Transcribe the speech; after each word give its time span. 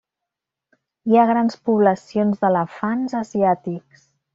Hi 1.11 1.19
ha 1.19 1.27
grans 1.33 1.59
poblacions 1.69 2.43
d'elefants 2.45 3.19
asiàtics. 3.25 4.07